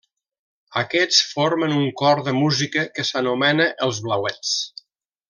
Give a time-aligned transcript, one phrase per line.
[0.81, 4.57] Aquests formen un cor de música que s'anomena els Blauets.